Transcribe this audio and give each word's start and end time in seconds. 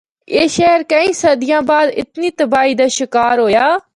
اے 0.33 0.41
شہر 0.55 0.81
کئی 0.91 1.09
صدیاں 1.21 1.61
بعد 1.69 1.87
اتنی 2.01 2.29
تباہی 2.39 2.73
دا 2.79 2.87
شکار 2.97 3.35
ہویا۔ 3.43 3.65